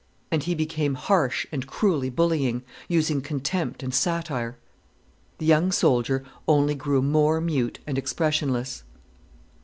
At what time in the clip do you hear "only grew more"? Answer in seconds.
6.47-7.39